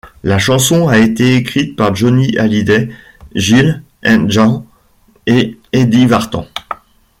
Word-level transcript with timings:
La 0.23 0.39
chanson 0.39 0.87
a 0.87 0.97
été 0.97 1.35
écrite 1.35 1.75
par 1.75 1.93
Johnny 1.93 2.35
Hallyday, 2.35 2.89
Jil 3.35 3.83
et 4.01 4.17
Jan 4.29 4.65
et 5.27 5.59
Eddie 5.73 6.07
Vartan. 6.07 6.47